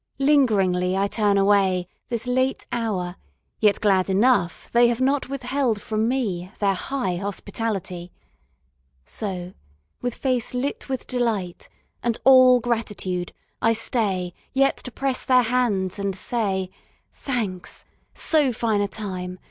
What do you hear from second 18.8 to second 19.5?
a time